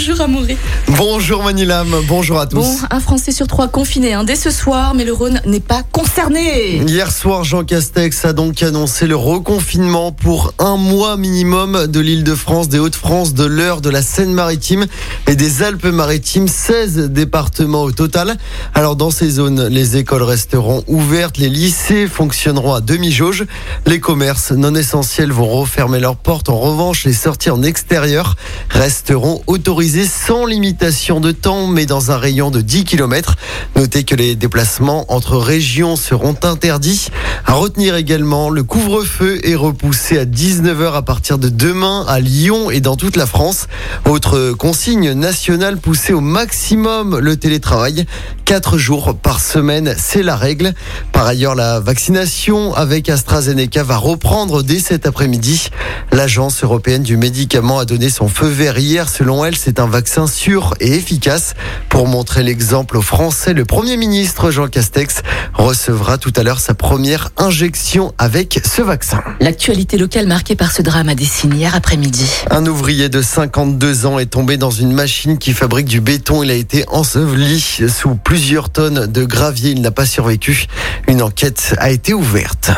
[0.00, 0.56] Bonjour Amaury.
[0.96, 2.56] Bonjour Manilam, bonjour à tous.
[2.56, 5.82] Bon, un Français sur trois confiné hein, dès ce soir, mais le Rhône n'est pas
[5.82, 6.76] concerné.
[6.76, 12.24] Hier soir, Jean Castex a donc annoncé le reconfinement pour un mois minimum de l'île
[12.24, 14.86] de France, des Hauts-de-France, de l'Eure, de la Seine-Maritime
[15.26, 18.38] et des Alpes-Maritimes, 16 départements au total.
[18.72, 23.44] Alors dans ces zones, les écoles resteront ouvertes, les lycées fonctionneront à demi-jauge,
[23.84, 26.48] les commerces non essentiels vont refermer leurs portes.
[26.48, 28.36] En revanche, les sorties en extérieur
[28.70, 29.42] resteront
[29.90, 33.36] sans limitation de temps, mais dans un rayon de 10 km.
[33.74, 37.08] Notez que les déplacements entre régions seront interdits.
[37.44, 42.70] À retenir également, le couvre-feu est repoussé à 19h à partir de demain à Lyon
[42.70, 43.66] et dans toute la France.
[44.08, 48.06] Autre consigne nationale poussée au maximum le télétravail.
[48.44, 50.72] 4 jours par semaine, c'est la règle.
[51.12, 55.70] Par ailleurs, la vaccination avec AstraZeneca va reprendre dès cet après-midi.
[56.12, 60.26] L'Agence européenne du médicament a donné son feu vert hier Selon elle, c'est un vaccin
[60.26, 61.54] sûr et efficace.
[61.88, 65.22] Pour montrer l'exemple aux Français, le Premier ministre Jean Castex
[65.54, 69.22] recevra tout à l'heure sa première injection avec ce vaccin.
[69.40, 72.30] L'actualité locale marquée par ce drame a dessiné hier après-midi.
[72.50, 76.42] Un ouvrier de 52 ans est tombé dans une machine qui fabrique du béton.
[76.42, 79.70] Il a été enseveli sous plusieurs tonnes de gravier.
[79.70, 80.66] Il n'a pas survécu.
[81.08, 82.70] Une enquête a été ouverte.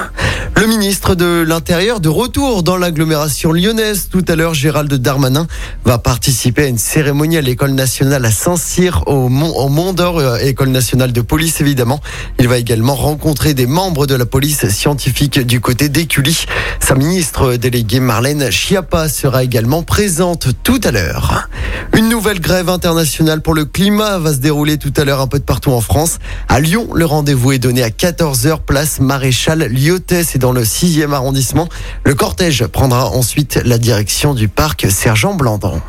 [0.54, 4.08] Le ministre de l'Intérieur de retour dans l'agglomération lyonnaise.
[4.10, 5.46] Tout à l'heure, Gérald Darmanin
[5.84, 10.18] va participer à une cérémonie à l'école nationale à Saint-Cyr au Mont, au Mont d'Or,
[10.18, 12.00] euh, école nationale de police évidemment.
[12.38, 16.44] Il va également rencontrer des membres de la police scientifique du côté d'Écully.
[16.80, 21.48] Sa ministre déléguée Marlène Schiappa sera également présente tout à l'heure.
[21.96, 25.38] Une nouvelle grève internationale pour le climat va se dérouler tout à l'heure un peu
[25.38, 26.18] de partout en France.
[26.48, 31.68] À Lyon, le rendez-vous est donné à 14h place Maréchal Lyotet dans le 6e arrondissement.
[32.04, 35.80] Le cortège prendra ensuite la direction du parc Sergent Blandan.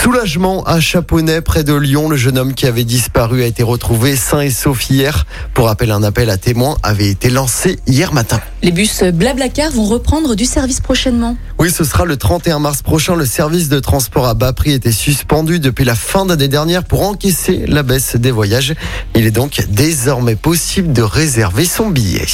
[0.00, 2.10] Soulagement à Chaponnet, près de Lyon.
[2.10, 5.24] Le jeune homme qui avait disparu a été retrouvé sain et sauf hier.
[5.54, 8.38] Pour rappel, un appel à témoins avait été lancé hier matin.
[8.62, 11.36] Les bus Blablacar vont reprendre du service prochainement.
[11.58, 13.16] Oui, ce sera le 31 mars prochain.
[13.16, 15.13] Le service de transport à bas prix était suspendu
[15.44, 18.74] depuis la fin d'année dernière pour encaisser la baisse des voyages.
[19.16, 22.24] Il est donc désormais possible de réserver son billet.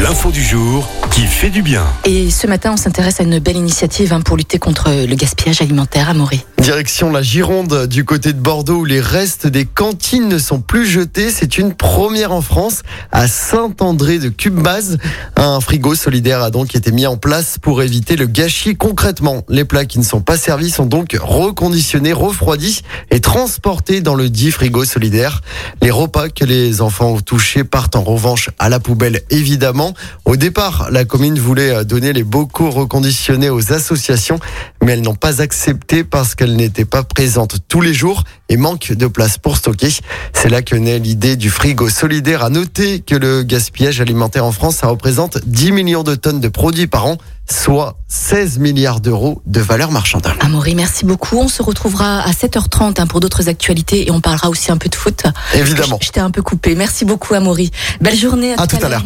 [0.00, 1.84] L'info du jour qui fait du bien.
[2.04, 5.60] Et ce matin, on s'intéresse à une belle initiative hein, pour lutter contre le gaspillage
[5.60, 6.44] alimentaire à Maury.
[6.58, 10.86] Direction la Gironde, du côté de Bordeaux, où les restes des cantines ne sont plus
[10.86, 11.30] jetés.
[11.30, 14.98] C'est une première en France à Saint-André de Cubebase.
[15.36, 18.76] Un frigo solidaire a donc été mis en place pour éviter le gâchis.
[18.76, 24.14] Concrètement, les plats qui ne sont pas servis sont donc reconditionnés, refroidis et transportés dans
[24.14, 25.42] le dit frigo solidaire.
[25.82, 29.94] Les repas que les enfants ont touchés partent en revanche à la poubelle, évidemment.
[30.24, 34.38] Au départ, la commune voulait donner les bocaux reconditionnés aux associations,
[34.82, 38.92] mais elles n'ont pas accepté parce qu'elles n'étaient pas présentes tous les jours et manque
[38.92, 39.90] de place pour stocker.
[40.32, 42.42] C'est là que naît l'idée du frigo solidaire.
[42.42, 46.48] À noter que le gaspillage alimentaire en France, ça représente 10 millions de tonnes de
[46.48, 47.18] produits par an
[47.50, 50.26] soit 16 milliards d'euros de valeur marchande.
[50.40, 51.38] Amaury, merci beaucoup.
[51.38, 54.88] On se retrouvera à 7h30 hein, pour d'autres actualités et on parlera aussi un peu
[54.88, 55.24] de foot.
[55.54, 55.98] Évidemment.
[56.02, 56.74] Je, t'ai un peu coupé.
[56.74, 57.70] Merci beaucoup, Amaury.
[58.00, 58.54] Belle journée.
[58.58, 59.02] À, tout, à l'heure.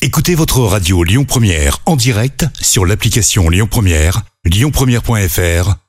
[0.00, 5.81] Écoutez votre radio Lyon Première en direct sur l'application Lyon Première, lyonpremière.fr